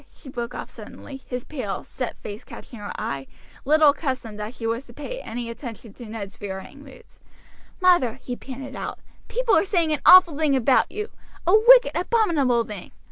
[0.11, 3.27] she broke off suddenly, his pale, set face catching her eye,
[3.65, 7.19] little accustomed as she was to pay any attention to Ned's varying moods.
[7.79, 11.11] "Mother," he panted out, "people are saying an awful thing about you,
[11.45, 12.89] a wicked, abominable thing.